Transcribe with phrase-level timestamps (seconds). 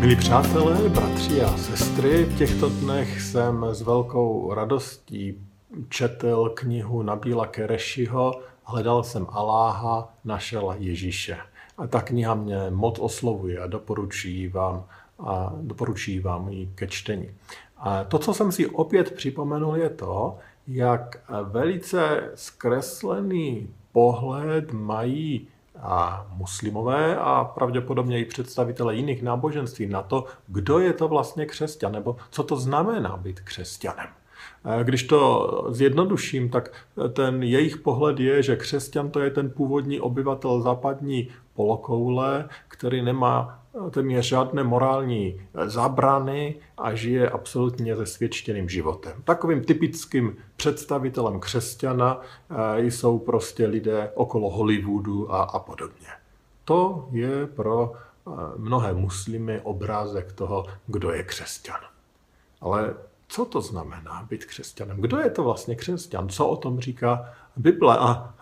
[0.00, 5.38] Milí přátelé, bratři a sestry, v těchto dnech jsem s velkou radostí
[5.88, 8.32] četl knihu Nabíla Kerešiho,
[8.64, 11.38] hledal jsem Aláha, našel Ježíše.
[11.78, 14.84] A ta kniha mě moc oslovuje a doporučuji vám,
[15.18, 17.30] a doporučuji vám ji ke čtení.
[17.76, 25.48] A to, co jsem si opět připomenul, je to, jak velice zkreslený pohled mají
[25.82, 31.92] a muslimové a pravděpodobně i představitelé jiných náboženství na to, kdo je to vlastně křesťan,
[31.92, 34.06] nebo co to znamená být křesťanem.
[34.82, 36.72] Když to zjednoduším, tak
[37.12, 43.62] ten jejich pohled je, že křesťan to je ten původní obyvatel západní polokoule, který nemá
[43.90, 49.12] téměř žádné morální zabrany a žije absolutně zesvědčeným životem.
[49.24, 56.08] Takovým typickým představitelem křesťana eh, jsou prostě lidé okolo Hollywoodu a, a podobně.
[56.64, 61.80] To je pro eh, mnohé muslimy obrázek toho, kdo je křesťan.
[62.60, 62.94] Ale
[63.28, 65.00] co to znamená být křesťanem?
[65.00, 66.28] Kdo je to vlastně křesťan?
[66.28, 68.34] Co o tom říká Bible a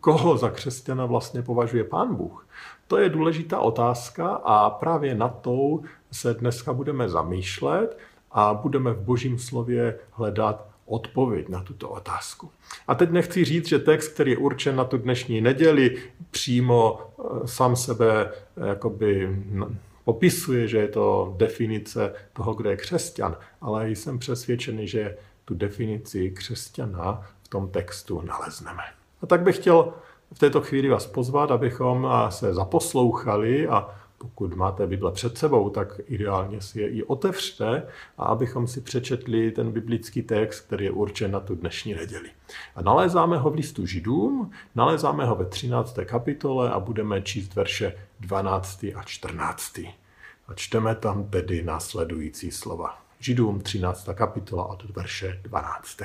[0.00, 2.46] koho za křesťana vlastně považuje Pán Bůh?
[2.88, 7.98] To je důležitá otázka a právě na tou se dneska budeme zamýšlet
[8.32, 12.50] a budeme v Božím slově hledat odpověď na tuto otázku.
[12.88, 17.24] A teď nechci říct, že text, který je určen na tu dnešní neděli, přímo eh,
[17.48, 19.38] sám sebe eh, jakoby
[20.04, 26.30] popisuje, že je to definice toho, kdo je křesťan, ale jsem přesvědčený, že tu definici
[26.30, 28.82] křesťana v tom textu nalezneme.
[29.22, 29.92] A tak bych chtěl
[30.32, 36.00] v této chvíli vás pozvat, abychom se zaposlouchali a pokud máte Bible před sebou, tak
[36.06, 37.86] ideálně si je i otevřte
[38.18, 42.30] a abychom si přečetli ten biblický text, který je určen na tu dnešní neděli.
[42.76, 45.98] A nalézáme ho v listu Židům, nalézáme ho ve 13.
[46.04, 48.84] kapitole a budeme číst verše 12.
[48.84, 49.78] a 14.
[50.48, 52.98] A čteme tam tedy následující slova.
[53.18, 54.08] Židům 13.
[54.14, 56.02] kapitola od verše 12.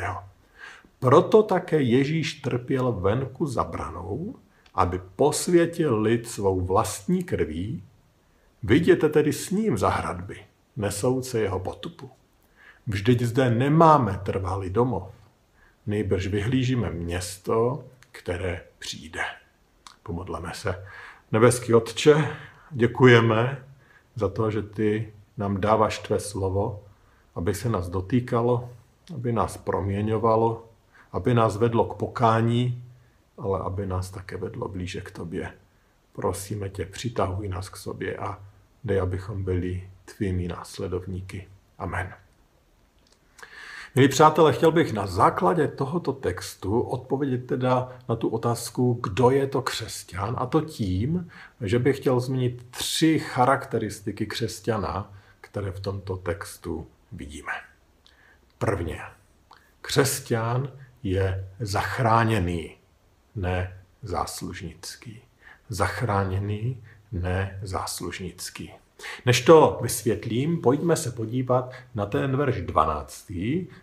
[0.99, 4.35] Proto také Ježíš trpěl venku za branou,
[4.75, 7.83] aby posvětil lid svou vlastní krví,
[8.63, 12.09] viděte tedy s ním za hradby, nesouce jeho potupu.
[12.87, 15.03] Vždyť zde nemáme trvalý domov,
[15.85, 19.21] nejbrž vyhlížíme město, které přijde.
[20.03, 20.85] Pomodleme se.
[21.31, 22.29] Nebeský Otče,
[22.71, 23.65] děkujeme
[24.15, 26.83] za to, že ty nám dáváš tvé slovo,
[27.35, 28.69] aby se nás dotýkalo,
[29.15, 30.65] aby nás proměňovalo,
[31.11, 32.83] aby nás vedlo k pokání,
[33.37, 35.51] ale aby nás také vedlo blíže k tobě.
[36.13, 38.39] Prosíme tě, přitahuj nás k sobě a
[38.83, 41.47] dej, abychom byli tvými následovníky.
[41.77, 42.13] Amen.
[43.95, 49.47] Milí přátelé, chtěl bych na základě tohoto textu odpovědět teda na tu otázku, kdo je
[49.47, 51.31] to křesťan, a to tím,
[51.61, 57.51] že bych chtěl zmínit tři charakteristiky křesťana, které v tomto textu vidíme.
[58.57, 59.01] Prvně,
[59.81, 60.71] křesťan
[61.03, 62.77] je zachráněný,
[63.35, 65.21] ne záslužnický.
[65.69, 68.71] Zachráněný, ne záslužnický.
[69.25, 73.31] Než to vysvětlím, pojďme se podívat na ten verš 12.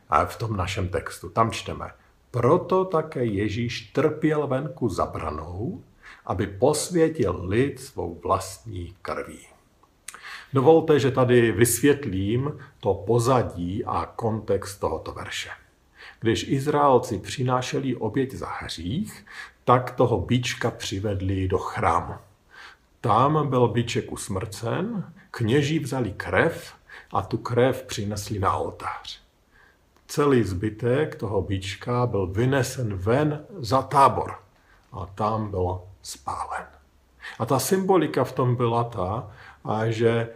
[0.09, 1.29] a v tom našem textu.
[1.29, 1.91] Tam čteme.
[2.31, 5.83] Proto také Ježíš trpěl venku za branou,
[6.27, 9.47] aby posvětil lid svou vlastní krví.
[10.53, 15.51] Dovolte, že tady vysvětlím to pozadí a kontext tohoto verše.
[16.21, 19.27] Když Izraelci přinášeli oběť za hřích,
[19.67, 22.15] tak toho bíčka přivedli do chrámu.
[23.01, 26.75] Tam byl bíček usmrcen, kněží vzali krev
[27.13, 29.21] a tu krev přinesli na oltář.
[30.07, 34.35] Celý zbytek toho bíčka byl vynesen ven za tábor
[34.93, 36.67] a tam byl spálen.
[37.39, 39.31] A ta symbolika v tom byla ta,
[39.89, 40.29] že e,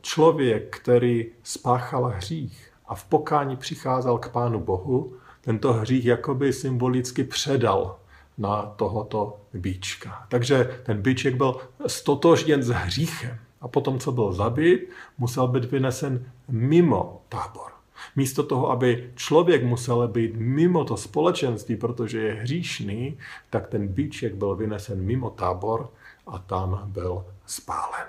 [0.00, 7.24] člověk, který spáchal hřích a v pokání přicházel k Pánu Bohu, tento hřích jakoby symbolicky
[7.24, 7.96] předal
[8.38, 10.26] na tohoto bíčka.
[10.28, 11.56] Takže ten bíček byl
[11.86, 13.38] stotožněn s hříchem.
[13.60, 17.72] A potom, co byl zabit, musel být vynesen mimo tábor.
[18.16, 23.18] Místo toho, aby člověk musel být mimo to společenství, protože je hříšný,
[23.50, 25.90] tak ten bíček byl vynesen mimo tábor
[26.26, 28.06] a tam byl spálen.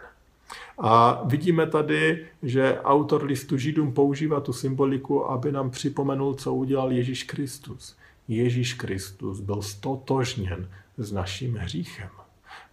[0.77, 6.91] A vidíme tady, že autor listu Židům používá tu symboliku, aby nám připomenul, co udělal
[6.91, 7.95] Ježíš Kristus.
[8.29, 12.09] Ježíš Kristus byl stotožněn s naším hříchem.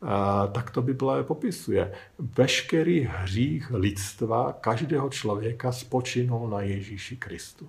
[0.02, 1.92] A tak to Bible popisuje.
[2.18, 7.68] Veškerý hřích lidstva, každého člověka spočinul na Ježíši Kristu.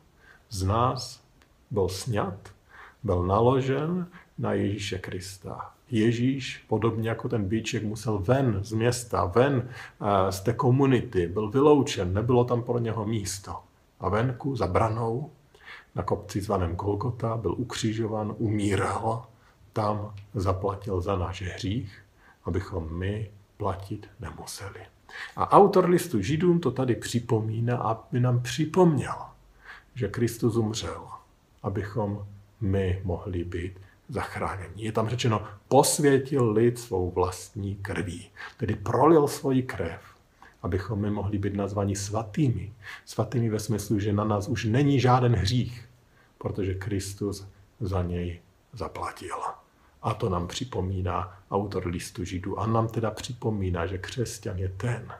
[0.49, 1.23] Z nás
[1.71, 2.53] byl sňat,
[3.03, 4.07] byl naložen
[4.37, 5.71] na Ježíše Krista.
[5.91, 9.69] Ježíš, podobně jako ten bíček, musel ven z města, ven
[10.29, 13.55] z té komunity, byl vyloučen, nebylo tam pro něho místo.
[13.99, 15.31] A venku za branou
[15.97, 19.25] na kopci zvaném Kolgota byl ukřižovan, umíral,
[19.73, 21.99] tam zaplatil za náš hřích,
[22.45, 24.79] abychom my platit nemuseli.
[25.35, 29.15] A autor listu Židům to tady připomíná, aby nám připomněl,
[29.95, 31.07] že Kristus umřel,
[31.63, 32.25] abychom
[32.61, 33.79] my mohli být
[34.09, 34.83] zachráněni.
[34.83, 40.01] Je tam řečeno, posvětil lid svou vlastní krví, tedy prolil svoji krev,
[40.63, 42.73] abychom my mohli být nazvaní svatými.
[43.05, 45.86] Svatými ve smyslu, že na nás už není žádný hřích,
[46.37, 47.47] protože Kristus
[47.79, 48.41] za něj
[48.73, 49.35] zaplatil.
[50.01, 52.59] A to nám připomíná autor listu Židů.
[52.59, 55.13] A nám teda připomíná, že křesťan je ten,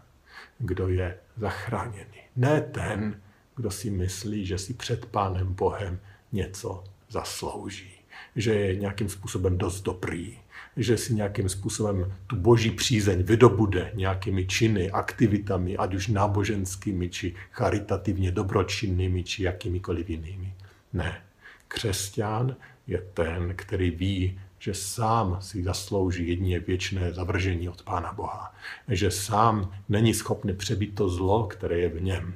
[0.60, 2.22] kdo je zachráněný.
[2.36, 3.22] Ne ten,
[3.56, 6.00] kdo si myslí, že si před Pánem Bohem
[6.32, 7.98] něco zaslouží
[8.36, 10.38] že je nějakým způsobem dost dobrý,
[10.78, 17.36] že si nějakým způsobem tu boží přízeň vydobude nějakými činy, aktivitami, ať už náboženskými, či
[17.52, 20.54] charitativně dobročinnými, či jakýmikoliv jinými.
[20.98, 21.22] Ne.
[21.68, 22.56] Křesťan
[22.88, 28.56] je ten, který ví, že sám si zaslouží jedině věčné zavržení od Pána Boha.
[28.88, 32.36] Že sám není schopný přebít to zlo, které je v něm.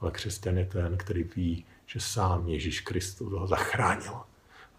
[0.00, 4.14] Ale křesťan je ten, který ví, že sám Ježíš Kristus ho zachránil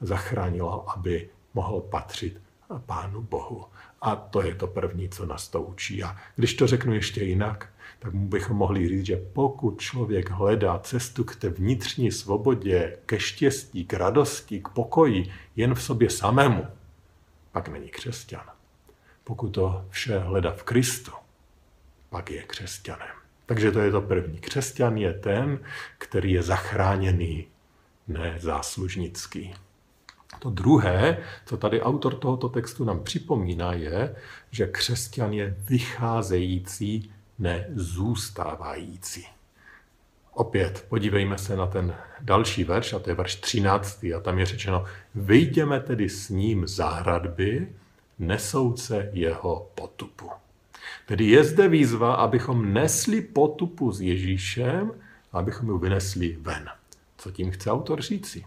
[0.02, 2.42] zachránilo, aby mohl patřit
[2.86, 3.66] Pánu Bohu.
[4.02, 6.04] A to je to první, co nás to učí.
[6.04, 7.70] A když to řeknu ještě jinak,
[8.00, 13.86] tak bychom mohli říct, že pokud člověk hledá cestu k té vnitřní svobodě, ke štěstí,
[13.86, 16.66] k radosti, k pokoji jen v sobě samému,
[17.52, 18.46] pak není křesťan.
[19.24, 21.12] Pokud to vše hledá v Kristu,
[22.10, 23.16] pak je křesťanem.
[23.46, 24.38] Takže to je to první.
[24.38, 25.60] Křesťan je ten,
[25.98, 27.48] který je zachráněný,
[28.08, 29.54] ne záslužnický.
[30.40, 34.16] To druhé, co tady autor tohoto textu nám připomíná, je,
[34.52, 39.26] že křesťan je vycházející, ne zůstávající.
[40.34, 44.04] Opět podívejme se na ten další verš, a to je verš 13.
[44.04, 47.70] A tam je řečeno, vyjdeme tedy s ním za hradby,
[48.20, 50.30] nesouce jeho potupu.
[51.06, 54.92] Tedy je zde výzva, abychom nesli potupu s Ježíšem,
[55.32, 56.70] abychom ji vynesli ven.
[57.18, 58.46] Co tím chce autor říci?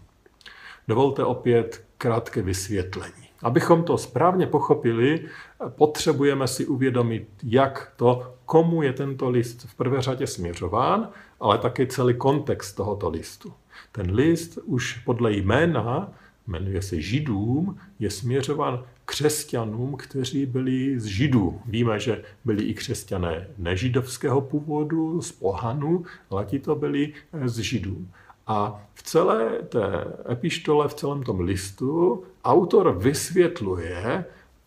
[0.87, 3.29] Dovolte opět krátké vysvětlení.
[3.43, 5.25] Abychom to správně pochopili,
[5.69, 11.09] potřebujeme si uvědomit, jak to, komu je tento list v prvé řadě směřován,
[11.39, 13.53] ale také celý kontext tohoto listu.
[13.91, 16.11] Ten list už podle jména,
[16.47, 21.61] jmenuje se Židům, je směřován křesťanům, kteří byli z Židů.
[21.65, 27.13] Víme, že byli i křesťané nežidovského původu, z pohanu, ale ti to byli
[27.45, 28.07] z Židů.
[28.47, 34.25] A v celé té epištole, v celém tom listu, autor vysvětluje,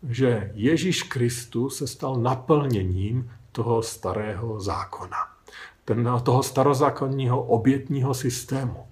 [0.08, 5.16] že Ježíš Kristus se stal naplněním toho starého zákona,
[5.84, 8.86] ten, toho starozákonního obětního systému,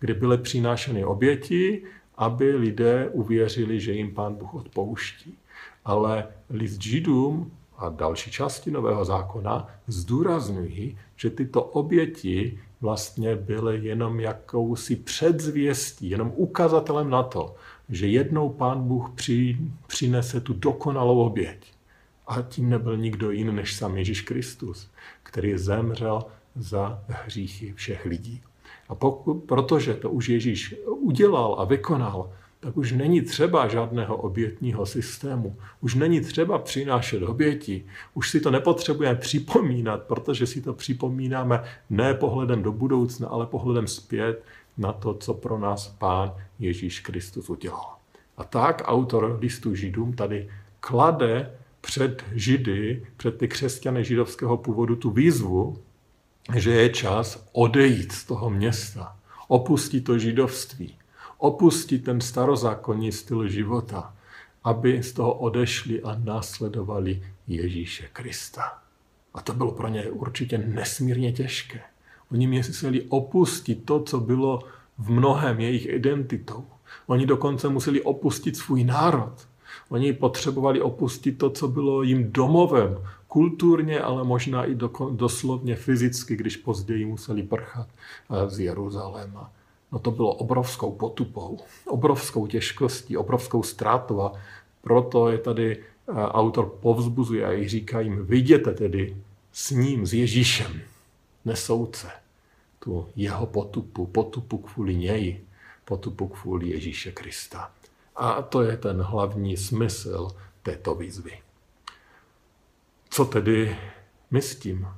[0.00, 1.82] kdy byly přinášeny oběti,
[2.16, 5.38] aby lidé uvěřili, že jim Pán Bůh odpouští.
[5.84, 14.20] Ale list Židům a další části Nového zákona zdůrazňují, že tyto oběti vlastně byly jenom
[14.20, 17.54] jakousi předzvěstí, jenom ukazatelem na to,
[17.90, 21.72] že jednou Pán Bůh při, přinese tu dokonalou oběť.
[22.26, 24.90] A tím nebyl nikdo jiný než sám Ježíš Kristus,
[25.22, 26.22] který zemřel
[26.54, 28.42] za hříchy všech lidí.
[28.88, 34.86] A pokud, protože to už Ježíš udělal a vykonal, tak už není třeba žádného obětního
[34.86, 35.56] systému.
[35.80, 37.84] Už není třeba přinášet oběti.
[38.14, 43.86] Už si to nepotřebujeme připomínat, protože si to připomínáme ne pohledem do budoucna, ale pohledem
[43.86, 44.44] zpět
[44.80, 47.96] na to, co pro nás Pán Ježíš Kristus udělal.
[48.36, 55.10] A tak autor listu Židům tady klade před Židy, před ty křesťany židovského původu tu
[55.10, 55.78] výzvu,
[56.56, 59.16] že je čas odejít z toho města,
[59.48, 60.94] opustit to židovství,
[61.38, 64.14] opustit ten starozákonní styl života,
[64.64, 68.78] aby z toho odešli a následovali Ježíše Krista.
[69.34, 71.80] A to bylo pro ně určitě nesmírně těžké.
[72.32, 74.58] Oni museli opustit to, co bylo
[74.98, 76.64] v mnohem jejich identitou.
[77.06, 79.32] Oni dokonce museli opustit svůj národ.
[79.88, 84.74] Oni potřebovali opustit to, co bylo jim domovem, kulturně, ale možná i
[85.10, 89.52] doslovně fyzicky, když později museli prchat eh, z Jeruzaléma.
[89.92, 94.32] No to bylo obrovskou potupou, obrovskou těžkostí, obrovskou ztrátou a
[94.82, 99.16] proto je tady eh, autor povzbuzuje a říká jim, vyjděte tedy
[99.52, 100.80] s ním, s Ježíšem,
[101.44, 102.10] nesouce,
[102.78, 105.40] tu jeho potupu, potupu kvůli něj,
[105.84, 107.72] potupu kvůli Ježíše Krista.
[108.16, 110.28] A to je ten hlavní smysl
[110.62, 111.38] této výzvy.
[113.10, 113.76] Co tedy
[114.30, 114.88] my s tím?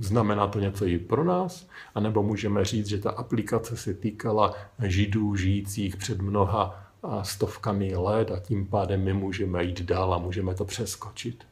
[0.00, 1.68] Znamená to něco i pro nás?
[1.94, 6.84] A nebo můžeme říct, že ta aplikace se týkala židů žijících před mnoha
[7.22, 11.46] stovkami let a tím pádem my můžeme jít dál a můžeme to přeskočit?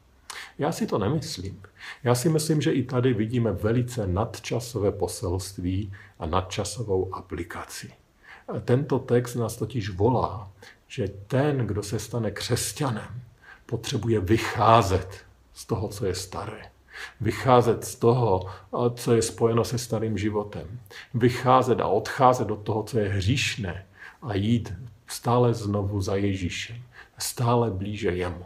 [0.59, 1.61] Já si to nemyslím.
[2.03, 7.91] Já si myslím, že i tady vidíme velice nadčasové poselství a nadčasovou aplikaci.
[8.65, 10.51] Tento text nás totiž volá,
[10.87, 13.21] že ten, kdo se stane křesťanem,
[13.65, 16.61] potřebuje vycházet z toho, co je staré.
[17.21, 18.45] Vycházet z toho,
[18.95, 20.79] co je spojeno se starým životem.
[21.13, 23.85] Vycházet a odcházet od toho, co je hříšné
[24.21, 24.73] a jít
[25.07, 26.83] stále znovu za Ježíšem,
[27.17, 28.45] stále blíže jemu.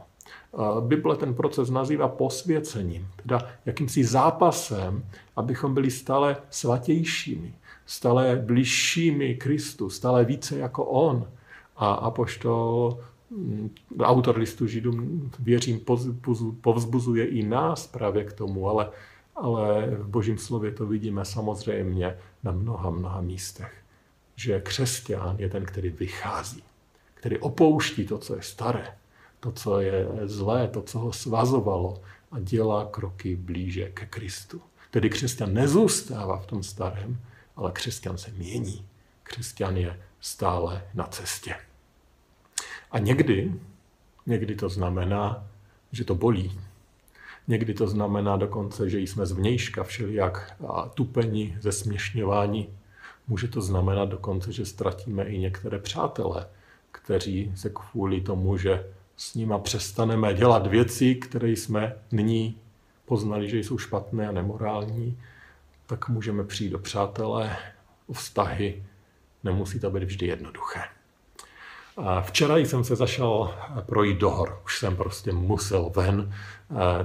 [0.80, 7.54] Bible ten proces nazývá posvěcením, teda jakýmsi zápasem, abychom byli stále svatějšími,
[7.86, 11.28] stále bližšími Kristu, stále více jako On.
[11.76, 13.70] A apoštol, mm,
[14.00, 15.82] autor listu Židům, věřím,
[16.62, 18.90] povzbuzuje i nás právě k tomu, ale,
[19.36, 23.74] ale v Božím slově to vidíme samozřejmě na mnoha, mnoha místech.
[24.36, 26.64] Že křesťan je ten, který vychází,
[27.14, 28.88] který opouští to, co je staré,
[29.42, 34.62] to, co je zlé, to, co ho svazovalo a dělá kroky blíže ke Kristu.
[34.92, 37.20] Tedy křesťan nezůstává v tom starém,
[37.56, 38.86] ale křesťan se mění.
[39.24, 41.56] Křesťan je stále na cestě.
[42.92, 43.54] A někdy,
[44.26, 45.48] někdy to znamená,
[45.92, 46.60] že to bolí.
[47.48, 52.70] Někdy to znamená dokonce, že jsme zvnějška všelijak a tupení, zesměšňování.
[53.28, 56.48] Může to znamenat dokonce, že ztratíme i některé přátele,
[56.92, 58.86] kteří se kvůli tomu, že
[59.22, 62.58] s nima přestaneme dělat věci, které jsme nyní
[63.06, 65.18] poznali, že jsou špatné a nemorální,
[65.88, 67.58] tak můžeme přijít do přátelé,
[68.12, 68.84] vztahy.
[69.44, 70.80] Nemusí to být vždy jednoduché.
[72.22, 73.54] Včera jsem se zašel
[73.86, 74.62] projít do hor.
[74.66, 76.34] Už jsem prostě musel ven.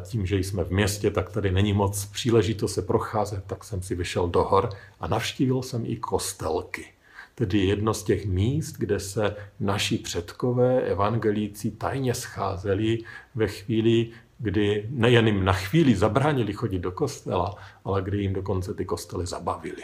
[0.03, 3.95] Tím, že jsme v městě, tak tady není moc příležitost se procházet, tak jsem si
[3.95, 4.71] vyšel do hor
[5.01, 6.96] a navštívil jsem i kostelky
[7.38, 12.99] tedy jedno z těch míst, kde se naši předkové evangelíci tajně scházeli
[13.35, 18.75] ve chvíli, kdy nejen jim na chvíli zabránili chodit do kostela, ale kdy jim dokonce
[18.75, 19.83] ty kostely zabavili.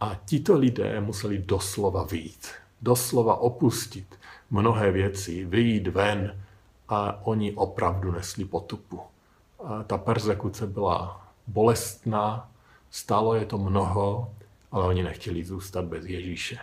[0.00, 2.48] A tito lidé museli doslova vyjít,
[2.82, 4.06] doslova opustit
[4.50, 6.42] mnohé věci, vyjít ven
[6.88, 9.00] a oni opravdu nesli potupu.
[9.64, 12.50] A ta persekuce byla bolestná,
[12.90, 14.30] stalo je to mnoho,
[14.72, 16.58] ale oni nechtěli zůstat bez Ježíše.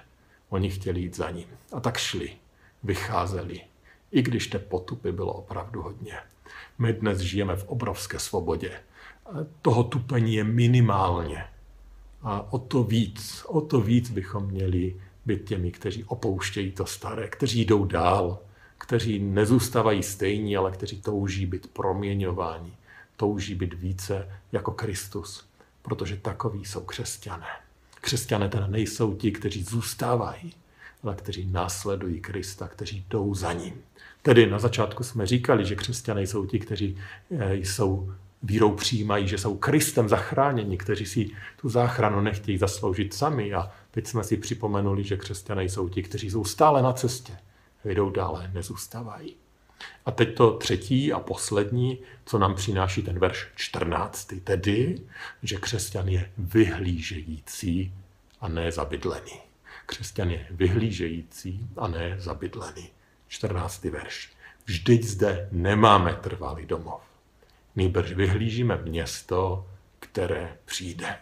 [0.49, 1.47] Oni chtěli jít za ním.
[1.71, 2.31] A tak šli,
[2.83, 3.61] vycházeli,
[4.11, 6.17] i když té potupy bylo opravdu hodně.
[6.77, 8.71] My dnes žijeme v obrovské svobodě.
[9.61, 11.45] Toho tupení je minimálně.
[12.21, 17.27] A o to víc, o to víc bychom měli být těmi, kteří opouštějí to staré,
[17.27, 18.39] kteří jdou dál,
[18.77, 22.73] kteří nezůstávají stejní, ale kteří touží být proměňováni,
[23.17, 25.49] touží být více jako Kristus,
[25.81, 27.68] protože takoví jsou křesťané.
[28.01, 30.53] Křesťané teda nejsou ti, kteří zůstávají,
[31.03, 33.73] ale kteří následují Krista, kteří jdou za ním.
[34.21, 36.97] Tedy na začátku jsme říkali, že křesťané jsou ti, kteří
[37.31, 38.13] eh, jsou
[38.43, 41.29] vírou přijímají, že jsou Kristem zachráněni, kteří si
[41.61, 43.53] tu záchranu nechtějí zasloužit sami.
[43.53, 47.33] A teď jsme si připomenuli, že křesťané jsou ti, kteří jsou stále na cestě,
[47.85, 49.35] jdou dále, nezůstávají.
[50.05, 54.33] A teď to třetí a poslední, co nám přináší ten verš 14.
[54.43, 55.01] Tedy,
[55.43, 57.93] že křesťan je vyhlížející
[58.41, 59.39] a ne zabydlený.
[59.85, 62.89] Křesťan je vyhlížející a ne zabydlený.
[63.27, 63.83] 14.
[63.83, 64.29] verš.
[64.65, 67.01] Vždyť zde nemáme trvalý domov.
[67.75, 69.67] Nýbrž vyhlížíme město,
[69.99, 71.15] které přijde.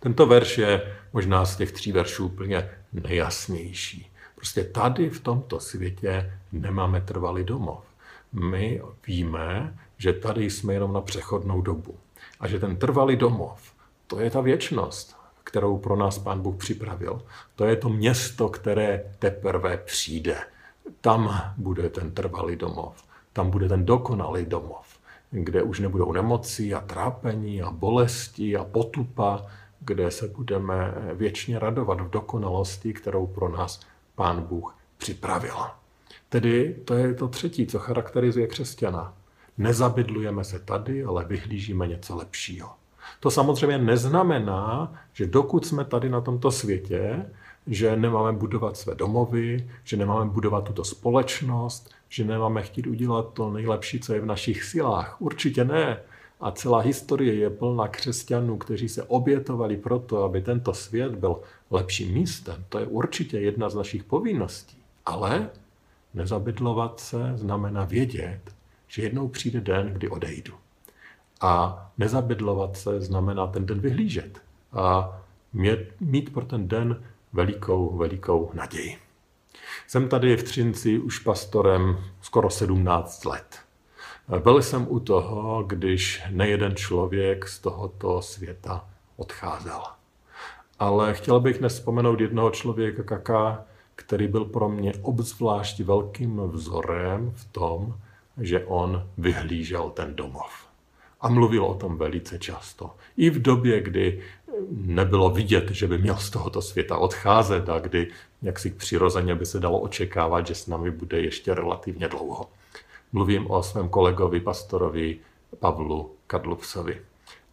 [0.00, 4.10] Tento verš je možná z těch tří veršů úplně nejjasnější.
[4.34, 7.84] Prostě tady v tomto světě nemáme trvalý domov.
[8.32, 11.94] My víme, že tady jsme jenom na přechodnou dobu.
[12.40, 13.72] A že ten trvalý domov,
[14.06, 17.22] to je ta věčnost, kterou pro nás Pán Bůh připravil.
[17.56, 20.36] To je to město, které teprve přijde.
[21.00, 23.04] Tam bude ten trvalý domov.
[23.32, 24.98] Tam bude ten dokonalý domov,
[25.30, 29.46] kde už nebudou nemoci a trápení a bolesti a potupa,
[29.80, 33.80] kde se budeme věčně radovat v dokonalosti, kterou pro nás
[34.14, 35.56] pán Bůh připravil.
[36.28, 39.14] Tedy to je to třetí, co charakterizuje křesťana.
[39.58, 42.70] nezabydlujeme se tady, ale vyhlížíme něco lepšího.
[43.20, 47.26] To samozřejmě neznamená, že dokud jsme tady na tomto světě,
[47.66, 53.50] že nemáme budovat své domovy, že nemáme budovat tuto společnost, že nemáme chtít udělat to
[53.50, 55.16] nejlepší, co je v našich silách.
[55.20, 56.00] Určitě ne.
[56.40, 62.12] A celá historie je plná křesťanů, kteří se obětovali proto, aby tento svět byl lepším
[62.12, 62.64] místem.
[62.68, 64.76] To je určitě jedna z našich povinností.
[65.06, 65.50] Ale
[66.18, 68.40] nezabydlovat se znamená vědět,
[68.88, 70.54] že jednou přijde den, kdy odejdu.
[71.40, 75.18] A nezabydlovat se znamená ten den vyhlížet a
[76.00, 78.98] mít pro ten den velikou, velikou naději.
[79.86, 83.58] Jsem tady v Třinci už pastorem skoro 17 let.
[84.42, 89.82] Byl jsem u toho, když nejeden člověk z tohoto světa odcházel.
[90.78, 93.64] Ale chtěl bych dnes vzpomenout jednoho člověka, Kaka,
[93.98, 97.94] který byl pro mě obzvlášť velkým vzorem v tom,
[98.40, 100.68] že on vyhlížel ten domov.
[101.20, 102.90] A mluvil o tom velice často.
[103.16, 104.22] I v době, kdy
[104.70, 108.10] nebylo vidět, že by měl z tohoto světa odcházet a kdy
[108.42, 112.50] jaksi přirozeně by se dalo očekávat, že s námi bude ještě relativně dlouho.
[113.12, 115.18] Mluvím o svém kolegovi, pastorovi
[115.58, 117.00] Pavlu Kadlupsovi.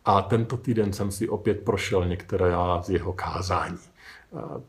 [0.06, 3.78] A tento týden jsem si opět prošel některé z jeho kázání.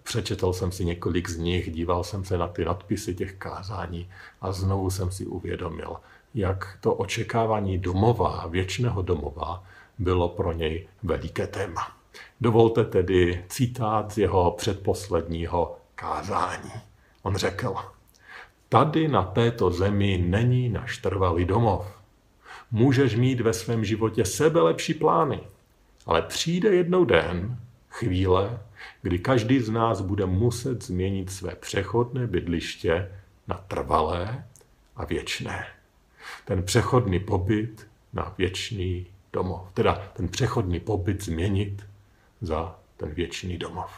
[0.02, 4.52] Přečetl jsem si několik z nich, díval jsem se na ty nadpisy těch kázání a
[4.52, 5.96] znovu jsem si uvědomil,
[6.34, 9.64] jak to očekávání domova, věčného domova,
[9.98, 11.96] bylo pro něj veliké téma.
[12.40, 16.70] Dovolte tedy citát z jeho předposledního kázání.
[17.22, 17.74] On řekl,
[18.68, 21.86] tady na této zemi není náš trvalý domov.
[22.70, 25.40] Můžeš mít ve svém životě sebe lepší plány,
[26.06, 27.58] ale přijde jednou den,
[27.88, 28.58] chvíle,
[29.02, 33.10] kdy každý z nás bude muset změnit své přechodné bydliště
[33.48, 34.44] na trvalé
[34.96, 35.66] a věčné.
[36.44, 39.60] Ten přechodný pobyt na věčný domov.
[39.74, 41.86] Teda ten přechodný pobyt změnit
[42.40, 43.90] za ten věčný domov.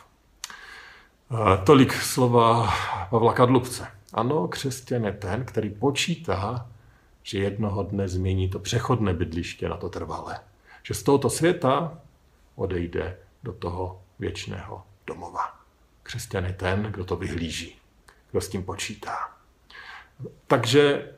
[1.65, 2.73] Tolik slova
[3.11, 3.87] Pavla Kadlubce.
[4.13, 6.71] Ano, křesťan je ten, který počítá,
[7.23, 10.41] že jednoho dne změní to přechodné bydliště na to trvalé.
[10.83, 11.99] Že z tohoto světa
[12.57, 15.59] odejde do toho věčného domova.
[16.03, 17.79] Křesťan je ten, kdo to vyhlíží,
[18.31, 19.17] kdo s tím počítá.
[20.47, 21.13] Takže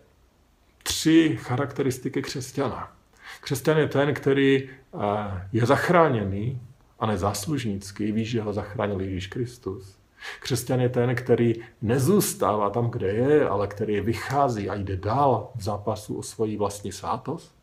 [0.82, 2.96] tři charakteristiky křesťana.
[3.40, 6.60] Křesťan je ten, který eh, je zachráněný
[6.98, 9.98] a nezáslužnický, ví, že ho zachránil Ježíš Kristus.
[10.40, 15.62] Křesťan je ten, který nezůstává tam, kde je, ale který vychází a jde dál v
[15.62, 17.54] zápasu o svoji vlastní svátost.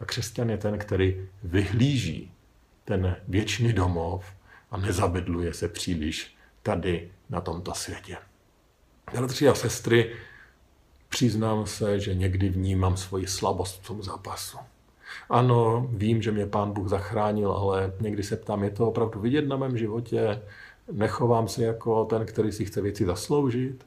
[0.00, 2.32] A křesťan je ten, který vyhlíží
[2.84, 4.24] ten věčný domov
[4.74, 8.16] a nezabydluje se příliš tady na tomto světě.
[9.12, 10.12] Bratři a sestry,
[11.08, 14.58] přiznám se, že někdy vnímám svoji slabost v tom zápasu.
[15.30, 19.48] Ano, vím, že mě pán Bůh zachránil, ale někdy se ptám, je to opravdu vidět
[19.48, 20.42] na mém životě?
[20.92, 23.86] Nechovám se jako ten, který si chce věci zasloužit?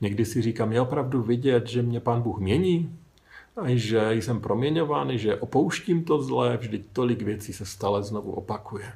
[0.00, 2.98] Někdy si říkám, je opravdu vidět, že mě pán Bůh mění?
[3.56, 8.92] A že jsem proměňovaný, že opouštím to zlé, vždyť tolik věcí se stále znovu opakuje.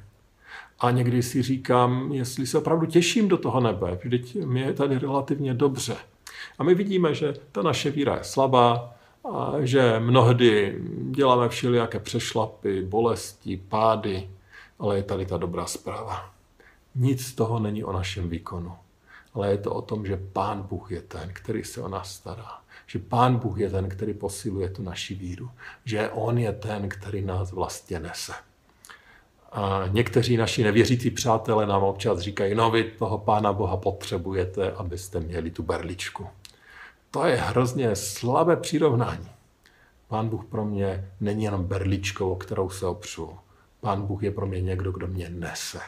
[0.79, 4.97] A někdy si říkám, jestli se opravdu těším do toho nebe, vždyť mě je tady
[4.97, 5.95] relativně dobře.
[6.57, 8.93] A my vidíme, že ta naše víra je slabá,
[9.33, 14.29] a že mnohdy děláme všelijaké přešlapy, bolesti, pády,
[14.79, 16.33] ale je tady ta dobrá zpráva.
[16.95, 18.73] Nic z toho není o našem výkonu,
[19.33, 22.59] ale je to o tom, že Pán Bůh je ten, který se o nás stará.
[22.87, 25.49] Že Pán Bůh je ten, který posiluje tu naši víru.
[25.85, 28.33] Že On je ten, který nás vlastně nese.
[29.57, 35.19] A někteří naši nevěřící přátelé nám občas říkají, no vy toho Pána Boha potřebujete, abyste
[35.19, 36.27] měli tu berličku.
[37.11, 39.29] To je hrozně slabé přirovnání.
[40.07, 43.37] Pán Bůh pro mě není jenom berličkou, o kterou se opřu.
[43.81, 45.81] Pán Bůh je pro mě někdo, kdo mě nese.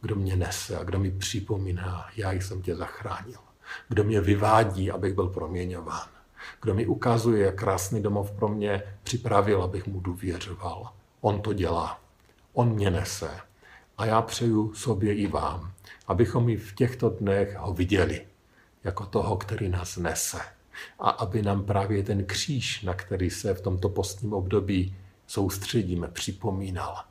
[0.00, 3.38] Kdo mě nese a kdo mi připomíná, já jsem tě zachránil.
[3.88, 6.08] Kdo mě vyvádí, abych byl proměňován.
[6.62, 10.90] Kdo mi ukazuje, jak krásný domov pro mě připravil, abych mu důvěřoval.
[11.20, 11.99] On to dělá.
[12.52, 13.30] On mě nese.
[13.98, 15.72] A já přeju sobě i vám,
[16.06, 18.26] abychom i v těchto dnech ho viděli
[18.84, 20.40] jako toho, který nás nese.
[20.98, 27.04] A aby nám právě ten kříž, na který se v tomto postním období soustředíme, připomínal,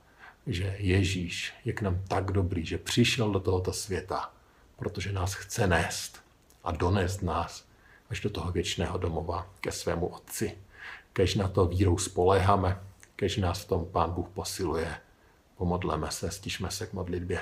[0.48, 4.32] že Ježíš je k nám tak dobrý, že přišel do tohoto světa,
[4.76, 6.20] protože nás chce nést
[6.64, 7.66] a donést nás
[8.10, 10.58] až do toho věčného domova ke svému Otci.
[11.14, 12.82] Kež na to vírou spoléháme,
[13.16, 14.98] kež nás v tom Pán Bůh posiluje.
[15.60, 17.40] Pomodleme se, stižme se k modlitbě.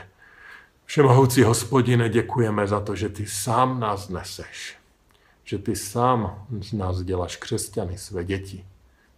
[0.85, 4.77] Všemohoucí hospodine, děkujeme za to, že ty sám nás neseš.
[5.43, 8.65] Že ty sám z nás děláš křesťany, své děti.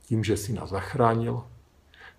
[0.06, 1.44] tím, že jsi nás zachránil,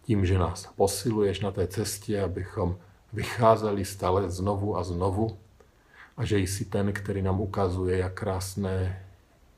[0.03, 2.77] tím, že nás posiluješ na té cestě, abychom
[3.12, 5.38] vycházeli stále znovu a znovu
[6.16, 9.05] a že jsi ten, který nám ukazuje, jak, krásné,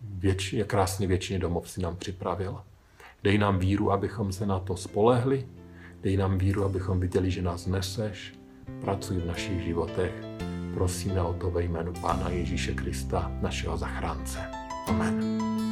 [0.00, 2.62] věč, jak krásně věčný domov si nám připravil.
[3.22, 5.46] Dej nám víru, abychom se na to spolehli,
[6.02, 8.34] dej nám víru, abychom viděli, že nás neseš,
[8.80, 10.12] pracuj v našich životech.
[10.74, 14.38] Prosíme o to ve jménu Pána Ježíše Krista, našeho zachránce.
[14.88, 15.71] Amen.